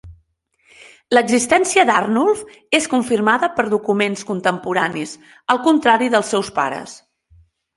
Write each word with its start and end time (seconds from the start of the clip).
L'existència 1.15 1.83
d'Arnulf 1.89 2.41
és 2.79 2.89
confirmada 2.95 3.51
per 3.59 3.67
documents 3.75 4.27
contemporanis, 4.33 5.15
al 5.57 5.63
contrari 5.69 6.11
dels 6.17 6.33
seus 6.37 6.51
pares. 6.61 6.99